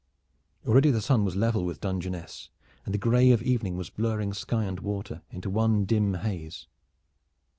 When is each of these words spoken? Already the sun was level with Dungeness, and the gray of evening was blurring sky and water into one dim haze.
Already 0.65 0.89
the 0.89 0.99
sun 0.99 1.23
was 1.23 1.35
level 1.35 1.63
with 1.63 1.79
Dungeness, 1.79 2.49
and 2.85 2.93
the 2.95 2.97
gray 2.97 3.29
of 3.29 3.43
evening 3.43 3.77
was 3.77 3.91
blurring 3.91 4.33
sky 4.33 4.63
and 4.63 4.79
water 4.79 5.21
into 5.29 5.47
one 5.47 5.85
dim 5.85 6.15
haze. 6.15 6.65